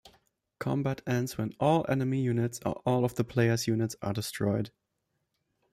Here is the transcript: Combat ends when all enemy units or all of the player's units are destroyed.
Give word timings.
Combat 0.57 1.03
ends 1.05 1.37
when 1.37 1.53
all 1.59 1.85
enemy 1.87 2.23
units 2.23 2.59
or 2.65 2.81
all 2.87 3.05
of 3.05 3.13
the 3.13 3.23
player's 3.23 3.67
units 3.67 3.95
are 4.01 4.13
destroyed. 4.13 4.71